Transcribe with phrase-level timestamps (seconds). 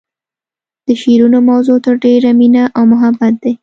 [0.87, 3.53] د شعرونو موضوع تر ډیره مینه او محبت دی